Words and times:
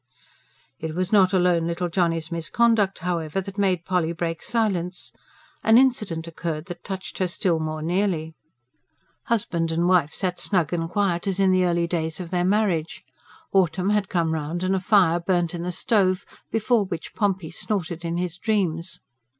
It 0.79 0.95
was 0.95 1.13
not 1.13 1.31
alone 1.31 1.67
little 1.67 1.87
Johnny's 1.87 2.31
misconduct, 2.31 2.97
however, 3.05 3.39
that 3.39 3.59
made 3.59 3.85
Polly 3.85 4.13
break 4.13 4.41
silence. 4.41 5.11
An 5.63 5.77
incident 5.77 6.25
occurred 6.27 6.65
that 6.65 6.83
touched 6.83 7.19
her 7.19 7.27
still 7.27 7.59
more 7.59 7.83
nearly. 7.83 8.33
Husband 9.25 9.71
and 9.71 9.87
wife 9.87 10.11
sat 10.11 10.39
snug 10.39 10.73
and 10.73 10.89
quiet 10.89 11.27
as 11.27 11.39
in 11.39 11.51
the 11.51 11.65
early 11.65 11.85
days 11.85 12.19
of 12.19 12.31
their 12.31 12.43
marriage. 12.45 13.03
Autumn 13.53 13.91
had 13.91 14.09
come 14.09 14.33
round 14.33 14.63
and 14.63 14.75
a 14.75 14.79
fire 14.79 15.19
burnt 15.19 15.53
in 15.53 15.61
the 15.61 15.71
stove, 15.71 16.25
before 16.49 16.83
which 16.83 17.13
Pompey 17.13 17.51
snorted 17.51 18.03
in 18.03 18.17
his 18.17 18.39
dreams. 18.39 19.01